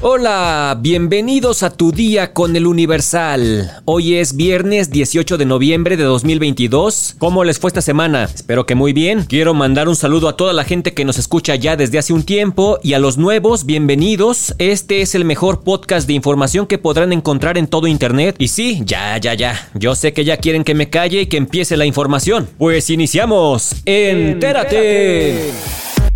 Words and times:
Hola, 0.00 0.78
bienvenidos 0.80 1.64
a 1.64 1.70
tu 1.70 1.90
día 1.90 2.32
con 2.32 2.54
el 2.54 2.68
Universal. 2.68 3.82
Hoy 3.84 4.14
es 4.14 4.36
viernes 4.36 4.90
18 4.92 5.36
de 5.36 5.44
noviembre 5.44 5.96
de 5.96 6.04
2022. 6.04 7.16
¿Cómo 7.18 7.42
les 7.42 7.58
fue 7.58 7.66
esta 7.66 7.82
semana? 7.82 8.30
Espero 8.32 8.64
que 8.64 8.76
muy 8.76 8.92
bien. 8.92 9.24
Quiero 9.24 9.54
mandar 9.54 9.88
un 9.88 9.96
saludo 9.96 10.28
a 10.28 10.36
toda 10.36 10.52
la 10.52 10.62
gente 10.62 10.94
que 10.94 11.04
nos 11.04 11.18
escucha 11.18 11.56
ya 11.56 11.74
desde 11.74 11.98
hace 11.98 12.12
un 12.12 12.22
tiempo 12.22 12.78
y 12.80 12.92
a 12.92 13.00
los 13.00 13.18
nuevos, 13.18 13.66
bienvenidos. 13.66 14.54
Este 14.58 15.00
es 15.00 15.16
el 15.16 15.24
mejor 15.24 15.64
podcast 15.64 16.06
de 16.06 16.12
información 16.12 16.68
que 16.68 16.78
podrán 16.78 17.12
encontrar 17.12 17.58
en 17.58 17.66
todo 17.66 17.88
Internet. 17.88 18.36
Y 18.38 18.46
sí, 18.48 18.82
ya, 18.84 19.18
ya, 19.18 19.34
ya. 19.34 19.68
Yo 19.74 19.96
sé 19.96 20.12
que 20.12 20.24
ya 20.24 20.36
quieren 20.36 20.62
que 20.62 20.76
me 20.76 20.90
calle 20.90 21.22
y 21.22 21.26
que 21.26 21.38
empiece 21.38 21.76
la 21.76 21.86
información. 21.86 22.48
Pues 22.56 22.88
iniciamos. 22.88 23.74
Entérate. 23.84 25.50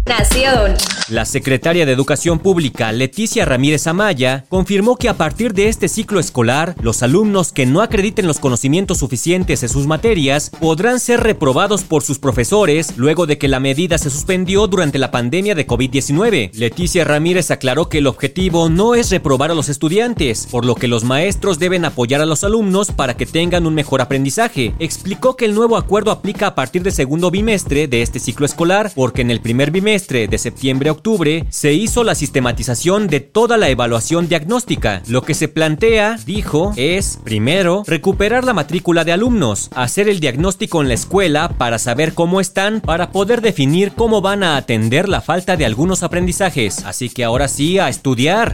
Nación. 0.07 0.77
La 1.13 1.27
secretaria 1.27 1.85
de 1.85 1.93
Educación 1.93 2.39
Pública, 2.39 2.91
Leticia 2.91 3.45
Ramírez 3.45 3.87
Amaya, 3.87 4.47
confirmó 4.49 4.97
que 4.97 5.11
a 5.11 5.19
partir 5.19 5.53
de 5.53 5.69
este 5.69 5.87
ciclo 5.87 6.19
escolar, 6.19 6.75
los 6.81 7.03
alumnos 7.03 7.53
que 7.53 7.67
no 7.67 7.83
acrediten 7.83 8.27
los 8.27 8.39
conocimientos 8.39 8.97
suficientes 8.97 9.63
en 9.63 9.69
sus 9.69 9.87
materias 9.87 10.51
podrán 10.59 11.01
ser 11.01 11.21
reprobados 11.21 11.85
por 11.85 12.03
sus 12.03 12.19
profesores 12.19 12.95
luego 12.97 13.27
de 13.27 13.37
que 13.37 13.47
la 13.47 13.61
medida 13.61 13.99
se 13.99 14.09
suspendió 14.09 14.67
durante 14.69 14.99
la 14.99 15.11
pandemia 15.11 15.55
de 15.55 15.67
COVID-19. 15.67 16.51
Leticia 16.55 17.05
Ramírez 17.05 17.51
aclaró 17.51 17.91
que 17.91 17.99
el 17.99 18.07
objetivo 18.07 18.71
no 18.71 18.95
es 18.95 19.11
reprobar 19.11 19.51
a 19.51 19.55
los 19.55 19.69
estudiantes, 19.69 20.49
por 20.51 20.65
lo 20.65 20.77
que 20.77 20.89
los 20.89 21.05
maestros 21.05 21.59
deben 21.59 21.85
apoyar 21.85 22.23
a 22.23 22.27
los 22.27 22.43
alumnos 22.43 22.91
para 22.91 23.19
que 23.19 23.27
tengan 23.27 23.67
un 23.67 23.75
mejor 23.75 24.01
aprendizaje. 24.01 24.73
Explicó 24.79 25.37
que 25.37 25.45
el 25.45 25.55
nuevo 25.55 25.77
acuerdo 25.77 26.11
aplica 26.11 26.47
a 26.47 26.55
partir 26.55 26.83
del 26.83 26.95
segundo 26.95 27.31
bimestre 27.31 27.87
de 27.87 28.01
este 28.01 28.19
ciclo 28.19 28.47
escolar, 28.47 28.91
porque 28.95 29.21
en 29.21 29.31
el 29.31 29.43
primer 29.43 29.71
bimestre 29.71 30.27
de 30.27 30.39
septiembre 30.39 30.89
octubre 30.89 31.02
se 31.51 31.73
hizo 31.73 32.05
la 32.05 32.15
sistematización 32.15 33.09
de 33.09 33.21
toda 33.21 33.57
la 33.57 33.69
evaluación 33.69 34.29
diagnóstica. 34.29 35.03
Lo 35.09 35.23
que 35.23 35.35
se 35.35 35.49
plantea, 35.49 36.17
dijo, 36.25 36.73
es, 36.77 37.19
primero, 37.25 37.83
recuperar 37.87 38.45
la 38.45 38.55
matrícula 38.55 39.05
de 39.05 39.13
alumnos, 39.13 39.69
hacer 39.75 40.09
el 40.09 40.21
diagnóstico 40.21 40.81
en 40.81 40.89
la 40.89 40.95
escuela 40.95 41.49
para 41.59 41.79
saber 41.79 42.15
cómo 42.15 42.41
están, 42.41 42.81
para 42.81 43.11
poder 43.11 43.41
definir 43.41 43.93
cómo 43.93 44.21
van 44.21 44.45
a 44.45 44.57
atender 44.57 45.09
la 45.09 45.21
falta 45.21 45.57
de 45.57 45.67
algunos 45.67 46.03
aprendizajes. 46.03 46.85
Así 46.85 47.09
que 47.09 47.25
ahora 47.25 47.49
sí, 47.49 47.79
a 47.79 47.89
estudiar. 47.89 48.53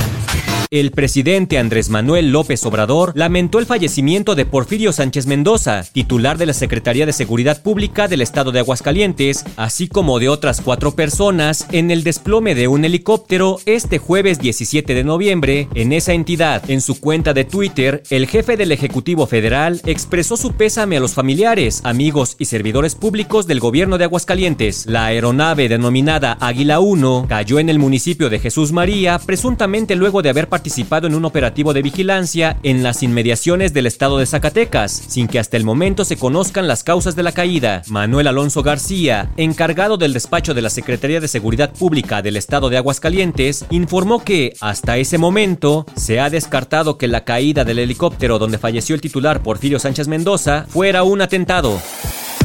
El 0.70 0.91
presidente 0.91 1.56
Andrés 1.56 1.88
Manuel 1.88 2.30
López 2.30 2.66
Obrador 2.66 3.12
lamentó 3.14 3.58
el 3.58 3.64
fallecimiento 3.64 4.34
de 4.34 4.44
Porfirio 4.44 4.92
Sánchez 4.92 5.27
Mendoza, 5.27 5.83
titular 5.92 6.36
de 6.36 6.44
la 6.44 6.52
Secretaría 6.52 7.06
de 7.06 7.14
Seguridad 7.14 7.62
Pública 7.62 8.06
del 8.06 8.20
Estado 8.20 8.52
de 8.52 8.58
Aguascalientes, 8.58 9.46
así 9.56 9.89
como 9.89 10.19
de 10.19 10.28
otras 10.28 10.61
cuatro 10.61 10.94
personas 10.94 11.66
en 11.72 11.91
el 11.91 12.05
desplome 12.05 12.55
de 12.55 12.69
un 12.69 12.84
helicóptero 12.84 13.61
este 13.64 13.96
jueves 13.96 14.41
17 14.41 14.92
de 14.92 15.05
noviembre 15.05 15.69
en 15.72 15.94
esa 15.94 16.12
entidad. 16.12 16.62
En 16.69 16.83
su 16.83 17.00
cuenta 17.00 17.33
de 17.33 17.44
Twitter, 17.44 18.02
el 18.11 18.27
jefe 18.27 18.58
del 18.58 18.70
Ejecutivo 18.70 19.27
Federal 19.27 19.80
expresó 19.86 20.36
su 20.36 20.52
pésame 20.52 20.98
a 20.98 21.00
los 21.00 21.14
familiares, 21.14 21.80
amigos 21.84 22.36
y 22.39 22.44
servidores 22.44 22.94
públicos 22.94 23.46
del 23.46 23.61
gobierno 23.61 23.96
de 23.96 24.05
Aguascalientes. 24.05 24.84
La 24.84 25.06
aeronave 25.06 25.70
denominada 25.70 26.36
Águila 26.39 26.80
1 26.80 27.24
cayó 27.27 27.58
en 27.58 27.70
el 27.70 27.78
municipio 27.78 28.28
de 28.28 28.39
Jesús 28.39 28.72
María, 28.72 29.19
presuntamente 29.19 29.96
luego 29.96 30.20
de 30.20 30.28
haber 30.28 30.50
participado 30.59 31.06
en 31.06 31.14
un 31.14 31.25
operativo 31.25 31.73
de 31.73 31.83
vigilancia 31.83 32.56
en 32.64 32.83
las 32.83 33.05
inmediaciones 33.05 33.73
del 33.73 33.87
estado 33.87 34.19
de 34.19 34.27
Zacatecas, 34.27 34.91
sin 34.91 35.28
que 35.28 35.39
hasta 35.39 35.56
el 35.56 35.62
momento 35.62 36.05
se 36.05 36.17
conozcan 36.17 36.67
las 36.67 36.83
causas 36.83 37.14
de 37.14 37.23
la 37.23 37.31
caída. 37.31 37.83
Manuel 37.87 38.27
Alonso 38.27 38.64
García, 38.64 39.31
encargado 39.36 39.98
del 39.98 40.12
despacho 40.12 40.55
de 40.55 40.62
la 40.62 40.69
Secretaría 40.69 41.20
de 41.20 41.29
Seguridad 41.29 41.73
Pública 41.73 42.23
del 42.23 42.36
estado 42.36 42.70
de 42.70 42.77
Aguascalientes, 42.77 43.67
informó 43.70 44.25
que, 44.25 44.53
hasta 44.61 44.97
ese 44.97 45.17
momento, 45.17 45.86
se 45.95 46.19
ha 46.19 46.29
descartado 46.29 46.98
que 46.98 47.07
la 47.07 47.25
caída 47.25 47.64
del 47.64 47.79
helicóptero 47.79 48.40
donde 48.40 48.58
falleció 48.58 48.96
el 48.96 49.01
titular 49.01 49.45
Porfirio 49.45 49.79
Sánchez 49.79 50.08
Mendoza 50.08 50.67
fuera 50.69 51.05
un 51.05 51.20
atentado. 51.20 51.80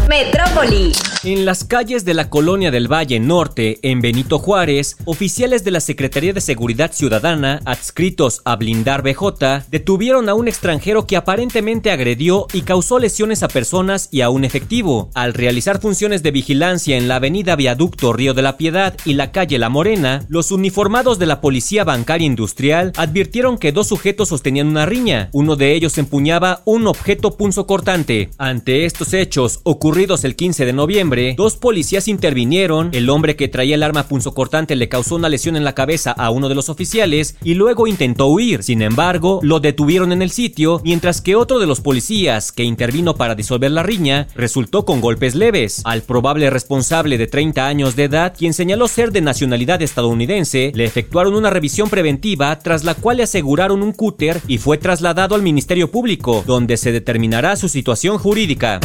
Metrópoli. 0.09 0.92
En 1.24 1.46
las 1.46 1.64
calles 1.64 2.04
de 2.04 2.14
la 2.14 2.30
colonia 2.30 2.70
del 2.70 2.92
Valle 2.92 3.20
Norte, 3.20 3.80
en 3.81 4.02
Benito 4.02 4.40
Juárez, 4.40 4.98
oficiales 5.06 5.64
de 5.64 5.72
la 5.72 5.80
Secretaría 5.80 6.34
de 6.34 6.42
Seguridad 6.42 6.92
Ciudadana, 6.92 7.62
adscritos 7.64 8.42
a 8.44 8.58
Blindar 8.58 9.02
BJ, 9.04 9.64
detuvieron 9.70 10.28
a 10.28 10.34
un 10.34 10.50
extranjero 10.50 11.08
que 11.08 11.16
aparentemente 11.16 11.92
agredió 11.92 12.48
y 12.52 12.64
causó 12.64 13.00
lesiones 13.00 13.42
a 13.42 13.48
personas 13.48 14.09
y 14.12 14.22
a 14.22 14.30
un 14.30 14.44
efectivo. 14.44 15.09
Al 15.14 15.34
realizar 15.34 15.80
funciones 15.80 16.24
de 16.24 16.31
vigilancia 16.31 16.98
en 16.98 17.08
la 17.08 17.16
avenida 17.16 17.56
Viaducto 17.56 18.12
Río 18.12 18.34
de 18.34 18.42
la 18.42 18.58
Piedad 18.58 18.98
y 19.06 19.14
la 19.14 19.31
calle 19.31 19.58
La 19.58 19.70
Morena, 19.70 20.25
los 20.28 20.52
uniformados 20.52 21.20
de 21.20 21.25
la 21.25 21.40
Policía 21.40 21.86
Bancaria 21.86 22.28
Industrial 22.28 22.92
advirtieron 22.98 23.58
que 23.58 23.72
dos 23.72 23.88
sujetos 23.88 24.30
sostenían 24.30 24.68
una 24.68 24.86
riña. 24.86 25.30
Uno 25.31 25.56
de 25.56 25.74
ellos 25.74 25.98
empuñaba 25.98 26.62
un 26.66 26.88
objeto 26.88 27.38
punzocortante. 27.38 28.30
Ante 28.38 28.86
estos 28.86 29.14
hechos 29.14 29.62
ocurridos 29.83 30.23
el 30.23 30.38
15 30.38 30.66
de 30.66 30.71
noviembre, 30.71 31.33
dos 31.35 31.57
policías 31.57 32.07
intervinieron, 32.07 32.89
el 32.94 33.09
hombre 33.09 33.35
que 33.35 33.49
traía 33.49 33.75
el 33.75 33.83
arma 33.83 34.07
punzocortante 34.07 34.77
le 34.77 34.88
causó 34.88 35.16
una 35.16 35.27
lesión 35.27 35.57
en 35.57 35.66
la 35.66 35.75
cabeza 35.75 36.11
a 36.11 36.29
uno 36.29 36.47
de 36.47 36.55
los 36.55 36.69
oficiales 36.69 37.35
y 37.44 37.55
luego 37.55 37.85
intentó 37.85 38.27
huir. 38.27 38.63
Sin 38.63 38.81
embargo, 38.81 39.41
lo 39.44 39.59
detuvieron 39.59 40.13
en 40.13 40.21
el 40.21 40.31
sitio, 40.31 40.79
mientras 40.85 41.19
que 41.19 41.35
otro 41.35 41.59
de 41.59 41.67
los 41.67 41.81
policías 41.81 42.53
que 42.53 42.63
intervino 42.63 43.16
para 43.16 43.35
disolver 43.35 43.71
la 43.71 43.83
riña 43.83 44.29
resultó 44.35 44.85
con 44.85 45.01
golpes 45.01 45.35
leves. 45.35 45.81
Al 45.83 46.01
probable 46.01 46.50
responsable 46.50 47.17
de 47.17 47.27
30 47.27 47.67
años 47.67 47.97
de 47.97 48.05
edad, 48.05 48.33
quien 48.38 48.53
señaló 48.53 48.88
ser 48.88 49.11
de 49.11 49.19
nacionalidad 49.19 49.81
estadounidense, 49.81 50.71
le 50.73 50.85
efectuaron 50.85 51.35
una 51.35 51.50
revisión 51.50 51.89
preventiva 51.89 52.57
tras 52.59 52.85
la 52.85 52.95
cual 52.95 53.17
le 53.17 53.23
aseguraron 53.23 53.83
un 53.83 53.91
cúter 53.91 54.39
y 54.47 54.59
fue 54.59 54.77
trasladado 54.77 55.35
al 55.35 55.41
Ministerio 55.41 55.91
Público, 55.91 56.41
donde 56.47 56.77
se 56.77 56.94
determinará 56.94 57.57
su 57.57 57.67
situación 57.67 58.17
jurídica. 58.17 58.79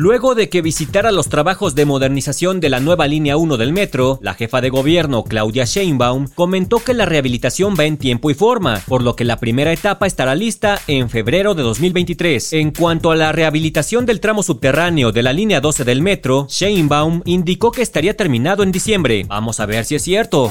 Luego 0.00 0.17
de 0.18 0.48
que 0.48 0.62
visitara 0.62 1.12
los 1.12 1.28
trabajos 1.28 1.76
de 1.76 1.84
modernización 1.84 2.58
de 2.58 2.68
la 2.68 2.80
nueva 2.80 3.06
línea 3.06 3.36
1 3.36 3.56
del 3.56 3.72
metro, 3.72 4.18
la 4.20 4.34
jefa 4.34 4.60
de 4.60 4.68
gobierno 4.68 5.22
Claudia 5.22 5.64
Sheinbaum 5.64 6.26
comentó 6.34 6.80
que 6.80 6.92
la 6.92 7.06
rehabilitación 7.06 7.76
va 7.78 7.84
en 7.84 7.98
tiempo 7.98 8.28
y 8.28 8.34
forma, 8.34 8.82
por 8.88 9.02
lo 9.02 9.14
que 9.14 9.24
la 9.24 9.38
primera 9.38 9.72
etapa 9.72 10.08
estará 10.08 10.34
lista 10.34 10.80
en 10.88 11.08
febrero 11.08 11.54
de 11.54 11.62
2023. 11.62 12.52
En 12.54 12.72
cuanto 12.72 13.12
a 13.12 13.16
la 13.16 13.30
rehabilitación 13.30 14.06
del 14.06 14.18
tramo 14.18 14.42
subterráneo 14.42 15.12
de 15.12 15.22
la 15.22 15.32
línea 15.32 15.60
12 15.60 15.84
del 15.84 16.02
metro, 16.02 16.48
Sheinbaum 16.50 17.22
indicó 17.24 17.70
que 17.70 17.82
estaría 17.82 18.16
terminado 18.16 18.64
en 18.64 18.72
diciembre. 18.72 19.24
Vamos 19.28 19.60
a 19.60 19.66
ver 19.66 19.84
si 19.84 19.94
es 19.94 20.02
cierto. 20.02 20.50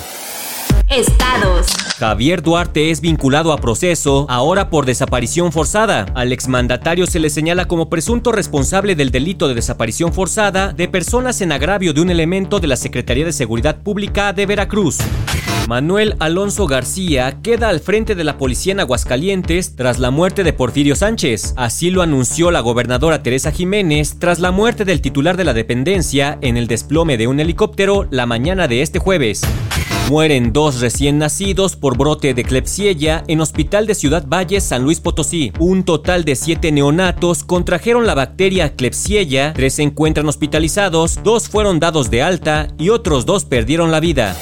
Estados. 0.90 1.68
Javier 2.00 2.42
Duarte 2.42 2.92
es 2.92 3.02
vinculado 3.02 3.52
a 3.52 3.58
proceso, 3.58 4.25
ahora 4.30 4.70
por 4.70 4.86
desaparición 4.86 5.52
forzada. 5.52 6.06
Al 6.14 6.31
exmandatario 6.31 7.08
se 7.08 7.20
le 7.20 7.30
señala 7.30 7.66
como 7.66 7.90
presunto 7.90 8.31
responsable 8.31 8.96
del 8.96 9.12
delito 9.12 9.48
de 9.48 9.56
desaparición 9.56 10.14
forzada 10.14 10.72
de 10.72 10.88
personas 10.88 11.42
en 11.42 11.52
agravio 11.52 11.94
de 11.94 12.02
un 12.02 12.09
elemento 12.09 12.59
de 12.59 12.68
la 12.68 12.78
Secretaría 12.78 13.25
de 13.25 13.34
Seguridad 13.34 13.78
Pública 13.81 14.31
de 14.31 14.46
Veracruz. 14.46 15.00
Manuel 15.68 16.16
Alonso 16.20 16.66
García 16.66 17.40
queda 17.42 17.68
al 17.68 17.81
frente 17.81 18.16
de 18.16 18.24
la 18.24 18.38
policía 18.38 18.72
en 18.72 18.80
Aguascalientes 18.80 19.75
tras 19.75 20.00
la 20.00 20.12
muerte 20.12 20.46
de 20.46 20.53
Porfirio 20.53 20.96
Sánchez. 20.96 21.53
Así 21.58 21.90
lo 21.90 22.02
anunció 22.02 22.52
la 22.52 22.62
gobernadora 22.62 23.22
Teresa 23.22 23.52
Jiménez 23.52 24.18
tras 24.18 24.40
la 24.40 24.52
muerte 24.52 24.86
del 24.86 25.02
titular 25.02 25.36
de 25.36 25.44
la 25.44 25.53
dependencia 25.53 26.38
en 26.42 26.56
el 26.56 26.68
desplome 26.68 27.18
de 27.18 27.28
un 27.28 27.42
helicóptero 27.42 28.08
la 28.12 28.25
mañana 28.25 28.70
de 28.70 28.81
este 28.81 29.00
jueves. 29.00 29.42
Mueren 30.09 30.53
dos 30.53 30.80
recién 30.80 31.18
nacidos 31.18 31.75
por 31.75 31.98
brote 31.98 32.34
de 32.34 32.46
Klebsiella 32.46 33.25
en 33.28 33.42
Hospital 33.42 33.88
de 33.88 33.96
Ciudad 33.96 34.25
Valle, 34.25 34.62
San 34.62 34.84
Luis 34.84 35.02
Potosí. 35.02 35.52
Un 35.59 35.84
total 35.84 36.24
de 36.24 36.38
siete 36.38 36.72
neonatos 36.72 37.44
contrajeron 37.44 38.08
la 38.08 38.16
bacteria 38.16 38.74
Klebsiella, 38.74 39.52
tres 39.54 39.74
se 39.74 39.84
encuentran 39.84 40.30
hospitalizados, 40.30 41.19
dos 41.24 41.50
fueron 41.50 41.81
dados 41.81 42.10
de 42.10 42.22
alta 42.22 42.69
y 42.78 42.88
otros 42.88 43.25
dos 43.25 43.44
perdieron 43.44 43.92
la 43.92 44.00
vida. 44.00 44.33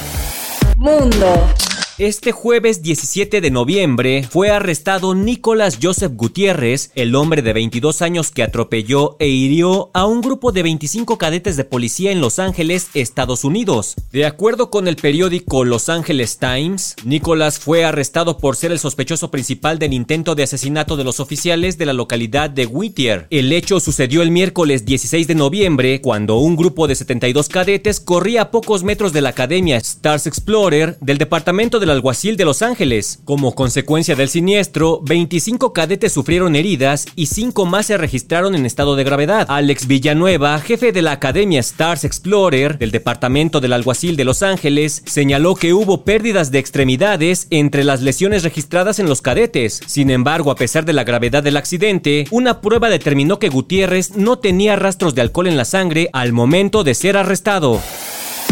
Mundo. 0.78 1.65
Este 1.98 2.30
jueves 2.30 2.82
17 2.82 3.40
de 3.40 3.50
noviembre 3.50 4.28
fue 4.30 4.50
arrestado 4.50 5.14
Nicolás 5.14 5.78
Joseph 5.82 6.12
Gutiérrez, 6.14 6.90
el 6.94 7.14
hombre 7.14 7.40
de 7.40 7.54
22 7.54 8.02
años 8.02 8.30
que 8.30 8.42
atropelló 8.42 9.16
e 9.18 9.28
hirió 9.28 9.90
a 9.94 10.04
un 10.04 10.20
grupo 10.20 10.52
de 10.52 10.62
25 10.62 11.16
cadetes 11.16 11.56
de 11.56 11.64
policía 11.64 12.12
en 12.12 12.20
Los 12.20 12.38
Ángeles, 12.38 12.88
Estados 12.92 13.44
Unidos. 13.44 13.94
De 14.12 14.26
acuerdo 14.26 14.68
con 14.68 14.88
el 14.88 14.96
periódico 14.96 15.64
Los 15.64 15.88
Angeles 15.88 16.36
Times, 16.38 16.96
Nicolás 17.02 17.58
fue 17.58 17.86
arrestado 17.86 18.36
por 18.36 18.56
ser 18.56 18.72
el 18.72 18.78
sospechoso 18.78 19.30
principal 19.30 19.78
del 19.78 19.94
intento 19.94 20.34
de 20.34 20.42
asesinato 20.42 20.98
de 20.98 21.04
los 21.04 21.18
oficiales 21.18 21.78
de 21.78 21.86
la 21.86 21.94
localidad 21.94 22.50
de 22.50 22.66
Whittier. 22.66 23.26
El 23.30 23.50
hecho 23.54 23.80
sucedió 23.80 24.20
el 24.20 24.30
miércoles 24.30 24.84
16 24.84 25.26
de 25.28 25.34
noviembre, 25.34 26.02
cuando 26.02 26.36
un 26.36 26.56
grupo 26.56 26.88
de 26.88 26.94
72 26.94 27.48
cadetes 27.48 28.00
corría 28.00 28.42
a 28.42 28.50
pocos 28.50 28.84
metros 28.84 29.14
de 29.14 29.22
la 29.22 29.30
academia 29.30 29.78
Stars 29.78 30.26
Explorer 30.26 30.98
del 31.00 31.16
departamento 31.16 31.80
de 31.80 31.85
del 31.86 31.94
alguacil 31.94 32.36
de 32.36 32.44
Los 32.44 32.62
Ángeles. 32.62 33.20
Como 33.24 33.54
consecuencia 33.54 34.16
del 34.16 34.28
siniestro, 34.28 35.00
25 35.04 35.72
cadetes 35.72 36.12
sufrieron 36.12 36.56
heridas 36.56 37.06
y 37.14 37.26
5 37.26 37.64
más 37.64 37.86
se 37.86 37.96
registraron 37.96 38.56
en 38.56 38.66
estado 38.66 38.96
de 38.96 39.04
gravedad. 39.04 39.46
Alex 39.48 39.86
Villanueva, 39.86 40.58
jefe 40.58 40.90
de 40.90 41.02
la 41.02 41.12
Academia 41.12 41.60
Stars 41.60 42.02
Explorer 42.02 42.78
del 42.78 42.90
Departamento 42.90 43.60
del 43.60 43.72
Alguacil 43.72 44.16
de 44.16 44.24
Los 44.24 44.42
Ángeles, 44.42 45.04
señaló 45.06 45.54
que 45.54 45.74
hubo 45.74 46.02
pérdidas 46.02 46.50
de 46.50 46.58
extremidades 46.58 47.46
entre 47.50 47.84
las 47.84 48.02
lesiones 48.02 48.42
registradas 48.42 48.98
en 48.98 49.08
los 49.08 49.22
cadetes. 49.22 49.80
Sin 49.86 50.10
embargo, 50.10 50.50
a 50.50 50.56
pesar 50.56 50.84
de 50.84 50.92
la 50.92 51.04
gravedad 51.04 51.44
del 51.44 51.56
accidente, 51.56 52.26
una 52.32 52.60
prueba 52.60 52.90
determinó 52.90 53.38
que 53.38 53.48
Gutiérrez 53.48 54.16
no 54.16 54.40
tenía 54.40 54.74
rastros 54.74 55.14
de 55.14 55.20
alcohol 55.20 55.46
en 55.46 55.56
la 55.56 55.64
sangre 55.64 56.10
al 56.12 56.32
momento 56.32 56.82
de 56.82 56.94
ser 56.94 57.16
arrestado. 57.16 57.80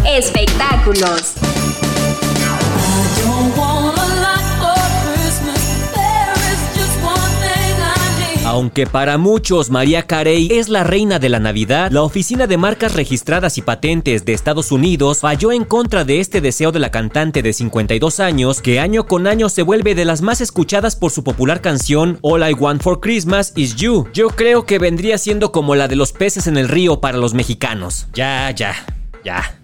Espectáculos. 0.07 1.35
Aunque 8.55 8.87
para 8.87 9.19
muchos 9.19 9.69
María 9.69 10.07
Carey 10.07 10.47
es 10.53 10.69
la 10.69 10.85
reina 10.85 11.19
de 11.19 11.29
la 11.29 11.41
Navidad, 11.41 11.91
la 11.91 12.03
Oficina 12.03 12.47
de 12.47 12.57
Marcas 12.57 12.95
Registradas 12.95 13.59
y 13.59 13.63
Patentes 13.63 14.25
de 14.25 14.33
Estados 14.33 14.71
Unidos 14.71 15.19
falló 15.19 15.51
en 15.51 15.65
contra 15.65 16.05
de 16.05 16.21
este 16.21 16.41
deseo 16.41 16.71
de 16.71 16.79
la 16.79 16.93
cantante 16.93 17.43
de 17.43 17.53
52 17.53 18.21
años, 18.21 18.61
que 18.61 18.79
año 18.79 19.09
con 19.09 19.27
año 19.27 19.49
se 19.49 19.63
vuelve 19.63 19.97
de 19.97 20.05
las 20.05 20.23
más 20.23 20.41
escuchadas 20.41 20.95
por 20.95 21.11
su 21.11 21.25
popular 21.25 21.63
canción 21.63 22.21
All 22.23 22.49
I 22.49 22.53
Want 22.53 22.81
for 22.81 23.01
Christmas 23.01 23.53
is 23.57 23.75
You. 23.75 24.07
Yo 24.15 24.29
creo 24.29 24.67
que 24.67 24.79
vendría 24.79 25.19
siendo 25.19 25.51
como 25.51 25.75
la 25.75 25.89
de 25.89 25.97
los 25.97 26.13
peces 26.13 26.47
en 26.47 26.57
el 26.57 26.69
río 26.69 27.01
para 27.01 27.19
los 27.19 27.35
mexicanos. 27.35 28.07
Ya, 28.15 28.53
ya, 28.53 28.73
ya. 29.25 29.64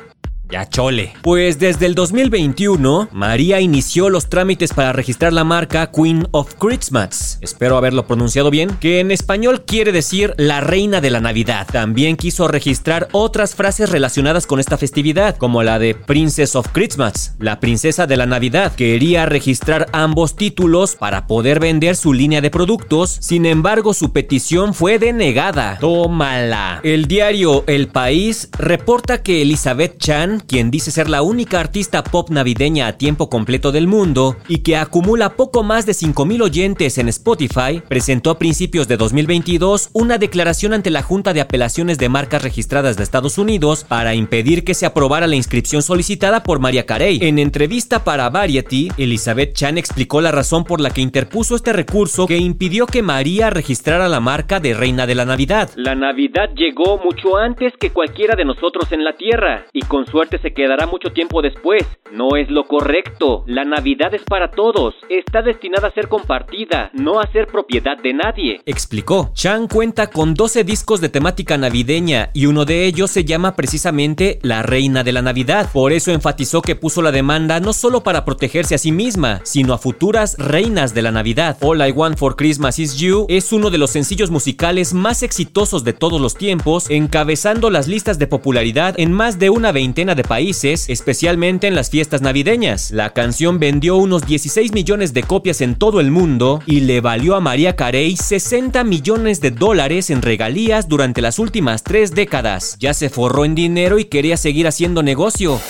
Ya 0.51 0.69
chole. 0.69 1.13
Pues 1.23 1.59
desde 1.61 1.87
el 1.87 1.95
2021, 1.95 3.09
María 3.13 3.61
inició 3.61 4.11
los 4.11 4.29
trámites 4.29 4.75
para 4.75 4.93
registrar 4.93 5.33
la 5.33 5.45
marca 5.45 5.91
Queen 5.93 6.27
of 6.33 6.55
Christmas. 6.55 7.39
Espero 7.41 7.77
haberlo 7.77 8.07
pronunciado 8.07 8.51
bien, 8.51 8.71
que 8.81 8.99
en 8.99 9.13
español 9.13 9.65
quiere 9.65 9.93
decir 9.93 10.35
la 10.39 10.61
reina 10.61 11.01
de 11.01 11.11
la 11.11 11.21
Navidad. 11.21 11.69
También 11.71 12.17
quiso 12.17 12.49
registrar 12.49 13.09
otras 13.13 13.55
frases 13.55 13.91
relacionadas 13.91 14.47
con 14.47 14.59
esta 14.59 14.77
festividad, 14.77 15.37
como 15.37 15.63
la 15.63 15.79
de 15.79 15.95
Princess 15.95 16.57
of 16.57 16.69
Christmas, 16.73 17.37
la 17.39 17.61
princesa 17.61 18.09
de 18.09 18.17
la 18.17 18.27
Navidad. 18.27 18.75
Quería 18.75 19.27
registrar 19.27 19.87
ambos 19.93 20.35
títulos 20.35 20.97
para 20.97 21.29
poder 21.29 21.61
vender 21.61 21.95
su 21.95 22.13
línea 22.13 22.41
de 22.41 22.51
productos, 22.51 23.17
sin 23.21 23.47
embargo 23.47 23.95
su 23.95 24.13
petición 24.13 24.75
fue 24.75 24.99
denegada. 24.99 25.79
Tómala. 25.79 26.81
El 26.83 27.07
diario 27.07 27.63
El 27.69 27.87
País 27.87 28.49
reporta 28.59 29.23
que 29.23 29.43
Elizabeth 29.43 29.99
Chan 29.99 30.40
quien 30.47 30.71
dice 30.71 30.91
ser 30.91 31.09
la 31.09 31.23
única 31.23 31.61
artista 31.61 32.03
pop 32.05 32.31
navideña 32.31 32.87
a 32.87 32.99
tiempo 32.99 33.29
completo 33.29 33.73
del 33.73 33.87
mundo 33.87 34.37
y 34.49 34.59
que 34.59 34.77
acumula 34.77 35.37
poco 35.37 35.63
más 35.63 35.87
de 35.87 35.93
5.000 35.93 36.43
oyentes 36.43 36.99
en 36.99 37.09
Spotify, 37.09 37.83
presentó 37.89 38.31
a 38.31 38.39
principios 38.39 38.89
de 38.89 38.97
2022 38.97 39.91
una 39.93 40.19
declaración 40.19 40.73
ante 40.73 40.91
la 40.91 41.03
Junta 41.03 41.33
de 41.33 41.41
Apelaciones 41.41 41.99
de 41.99 42.09
Marcas 42.09 42.43
Registradas 42.43 42.97
de 42.97 43.03
Estados 43.03 43.39
Unidos 43.39 43.85
para 43.85 44.15
impedir 44.15 44.65
que 44.65 44.75
se 44.75 44.87
aprobara 44.87 45.27
la 45.27 45.37
inscripción 45.37 45.83
solicitada 45.83 46.43
por 46.43 46.59
María 46.59 46.87
Carey. 46.87 47.19
En 47.23 47.39
entrevista 47.39 48.05
para 48.05 48.31
Variety, 48.31 48.91
Elizabeth 48.97 49.55
Chan 49.55 49.79
explicó 49.79 50.21
la 50.21 50.33
razón 50.33 50.65
por 50.65 50.81
la 50.81 50.91
que 50.91 51.01
interpuso 51.01 51.57
este 51.57 51.73
recurso 51.73 52.27
que 52.27 52.37
impidió 52.37 52.87
que 52.87 53.03
María 53.03 53.51
registrara 53.51 54.09
la 54.09 54.21
marca 54.21 54.61
de 54.61 54.75
Reina 54.75 55.07
de 55.07 55.15
la 55.15 55.25
Navidad. 55.25 55.71
La 55.77 55.95
Navidad 55.95 56.51
llegó 56.55 56.99
mucho 56.99 57.37
antes 57.37 57.73
que 57.79 57.91
cualquiera 57.91 58.37
de 58.37 58.45
nosotros 58.45 58.91
en 58.93 59.05
la 59.05 59.17
Tierra 59.17 59.67
y 59.73 59.83
con 59.83 60.07
suerte 60.07 60.30
se 60.39 60.53
quedará 60.53 60.87
mucho 60.87 61.13
tiempo 61.13 61.43
después. 61.43 61.85
No 62.13 62.37
es 62.37 62.51
lo 62.51 62.65
correcto. 62.65 63.45
La 63.47 63.65
Navidad 63.65 64.15
es 64.15 64.23
para 64.23 64.51
todos. 64.51 64.95
Está 65.09 65.43
destinada 65.43 65.89
a 65.89 65.93
ser 65.93 66.09
compartida, 66.09 66.91
no 66.93 67.21
a 67.21 67.31
ser 67.31 67.47
propiedad 67.47 67.97
de 67.97 68.13
nadie. 68.13 68.61
Explicó. 68.67 69.31
Chan 69.35 69.69
cuenta 69.69 70.09
con 70.09 70.35
12 70.35 70.65
discos 70.65 71.01
de 71.01 71.09
temática 71.09 71.57
navideña 71.57 72.31
y 72.33 72.47
uno 72.47 72.65
de 72.65 72.87
ellos 72.87 73.11
se 73.11 73.25
llama 73.25 73.57
precisamente 73.57 74.39
La 74.43 74.63
Reina 74.63 75.05
de 75.05 75.13
la 75.13 75.23
Navidad. 75.23 75.71
Por 75.73 75.93
eso 75.93 76.13
enfatizó 76.13 76.63
que 76.63 76.77
puso 76.77 77.03
la 77.03 77.13
demanda 77.13 77.61
no 77.61 77.73
solo 77.73 78.03
para 78.03 78.25
protegerse 78.25 78.75
a 78.75 78.79
sí 78.79 78.93
misma, 78.93 79.41
sino 79.45 79.75
a 79.75 79.79
futuras 79.79 80.37
reinas 80.39 80.95
de 80.95 81.03
la 81.03 81.13
Navidad. 81.13 81.57
All 81.61 81.87
I 81.87 81.93
Want 81.93 82.19
for 82.19 82.37
Christmas 82.37 82.79
is 82.79 82.97
You 82.97 83.27
es 83.29 83.53
uno 83.53 83.71
de 83.71 83.79
los 83.79 83.91
sencillos 83.91 84.31
musicales 84.31 84.95
más 84.95 85.23
exitosos 85.23 85.85
de 85.85 85.93
todos 85.93 86.21
los 86.21 86.35
tiempos, 86.35 86.91
encabezando 86.91 87.71
las 87.71 87.89
listas 87.89 88.19
de 88.19 88.27
popularidad 88.27 88.95
en 88.99 89.13
más 89.13 89.39
de 89.39 89.51
una 89.51 89.73
veintena 89.73 90.15
de 90.15 90.20
países, 90.25 90.89
especialmente 90.89 91.67
en 91.67 91.75
las 91.75 91.91
fiestas 91.91 92.23
navideñas. 92.23 92.91
La 92.91 93.11
canción 93.11 93.59
vendió 93.59 93.97
unos 93.97 94.27
16 94.27 94.73
millones 94.73 95.13
de 95.13 95.23
copias 95.23 95.61
en 95.61 95.75
todo 95.75 96.01
el 96.01 96.11
mundo 96.11 96.61
y 96.67 96.81
le 96.81 97.01
valió 97.01 97.37
a 97.37 97.41
María 97.41 97.77
Carey 97.77 98.17
60 98.17 98.85
millones 98.85 99.41
de 99.41 99.51
dólares 99.51 100.11
en 100.11 100.23
regalías 100.23 100.89
durante 100.89 101.23
las 101.23 101.39
últimas 101.39 101.83
tres 101.83 102.15
décadas. 102.15 102.77
Ya 102.79 102.95
se 102.95 103.11
forró 103.11 103.45
en 103.45 103.55
dinero 103.55 103.99
y 103.99 104.05
quería 104.05 104.37
seguir 104.37 104.67
haciendo 104.67 105.03
negocio. 105.03 105.61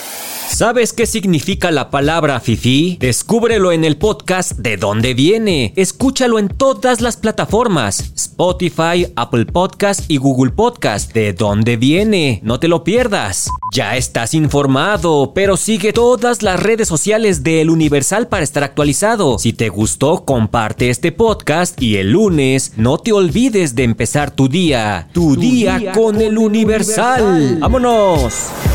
¿Sabes 0.52 0.92
qué 0.92 1.06
significa 1.06 1.70
la 1.70 1.90
palabra 1.90 2.40
fifi? 2.40 2.98
Descúbrelo 3.00 3.70
en 3.72 3.84
el 3.84 3.96
podcast 3.96 4.58
De 4.58 4.76
dónde 4.76 5.14
viene. 5.14 5.72
Escúchalo 5.76 6.38
en 6.38 6.48
todas 6.48 7.00
las 7.00 7.16
plataformas: 7.16 8.12
Spotify, 8.14 9.06
Apple 9.16 9.46
Podcast 9.46 10.10
y 10.10 10.16
Google 10.18 10.50
Podcast. 10.50 11.14
¿De 11.14 11.32
dónde 11.32 11.76
viene? 11.76 12.40
No 12.42 12.58
te 12.58 12.68
lo 12.68 12.84
pierdas. 12.84 13.48
Ya 13.72 13.96
estás 13.96 14.34
informado, 14.34 15.32
pero 15.34 15.56
sigue 15.56 15.92
todas 15.92 16.42
las 16.42 16.60
redes 16.60 16.88
sociales 16.88 17.42
de 17.44 17.62
El 17.62 17.70
Universal 17.70 18.26
para 18.26 18.42
estar 18.42 18.64
actualizado. 18.64 19.38
Si 19.38 19.52
te 19.52 19.68
gustó, 19.68 20.24
comparte 20.24 20.90
este 20.90 21.12
podcast 21.12 21.80
y 21.80 21.96
el 21.96 22.10
lunes 22.10 22.72
no 22.76 22.98
te 22.98 23.12
olvides 23.12 23.76
de 23.76 23.84
empezar 23.84 24.32
tu 24.32 24.48
día. 24.48 25.08
Tu, 25.14 25.36
día, 25.36 25.92
con, 25.92 26.20
El 26.20 26.36
Universal. 26.36 27.58
¡Vámonos! 27.60 28.50